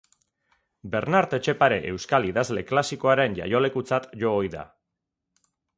Bernart 0.95 1.35
Etxepare 1.39 1.77
euskal 1.91 2.27
idazle 2.31 2.65
klasikoaren 2.73 3.39
jaiolekutzat 3.43 4.13
jo 4.25 4.37
ohi 4.41 4.53
da. 4.57 4.69